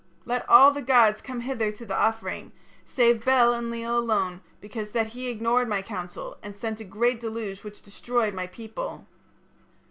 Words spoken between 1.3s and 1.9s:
hither to